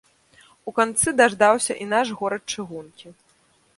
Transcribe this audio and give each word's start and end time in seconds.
У 0.69 0.73
канцы 0.79 1.13
даждаўся 1.21 1.73
і 1.85 1.89
наш 1.93 2.07
горад 2.23 2.43
чыгункі. 2.57 3.07